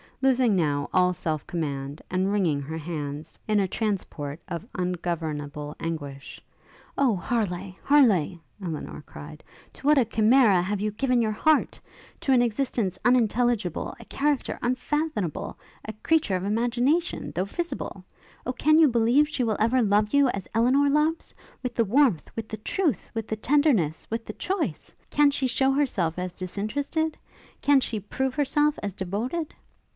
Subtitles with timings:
[0.23, 6.39] Losing now all self command, and wringing her hands, in a transport of ungovernable anguish,
[6.95, 7.75] 'Oh, Harleigh!
[7.83, 9.43] Harleigh!' Elinor cried,
[9.73, 11.79] 'to what a chimera you have given your heart!
[12.21, 18.03] to an existence unintelligible, a character unfathomable, a creature of imagination, though visible!
[18.45, 21.33] O, can you believe she will ever love you as Elinor loves?
[21.63, 24.95] with the warmth, with the truth, with the tenderness, with the choice?
[25.11, 27.17] can she show herself as disinterested?
[27.61, 29.53] can she prove herself as devoted?